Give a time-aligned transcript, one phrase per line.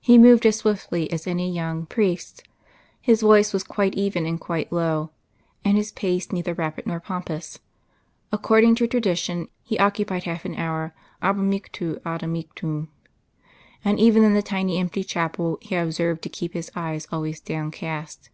[0.00, 2.42] He moved as swiftly as any young priest,
[3.00, 5.12] His voice was quite even and quite low,
[5.64, 7.60] and his pace neither rapid nor pompous.
[8.32, 12.88] According to tradition, He occupied half an hour ab amictu ad amictum;
[13.84, 18.28] and even in the tiny empty chapel He observed to keep His eyes always downcast.